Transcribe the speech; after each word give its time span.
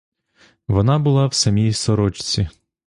Вона 0.67 0.99
була 0.99 1.27
в 1.27 1.33
самій 1.33 1.73
сорочці. 1.73 2.49